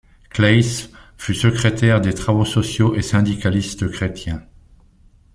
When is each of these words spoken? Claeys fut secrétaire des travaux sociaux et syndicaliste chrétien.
Claeys 0.31 0.89
fut 1.15 1.35
secrétaire 1.35 2.01
des 2.01 2.15
travaux 2.15 2.43
sociaux 2.43 2.95
et 2.95 3.03
syndicaliste 3.03 3.87
chrétien. 3.91 4.41